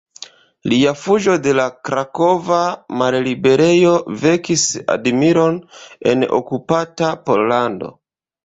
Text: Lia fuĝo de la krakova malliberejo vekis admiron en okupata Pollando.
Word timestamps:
Lia 0.71 0.93
fuĝo 1.01 1.33
de 1.47 1.51
la 1.57 1.65
krakova 1.89 2.57
malliberejo 3.01 3.91
vekis 4.25 4.65
admiron 4.97 5.61
en 6.15 6.27
okupata 6.41 7.13
Pollando. 7.29 7.97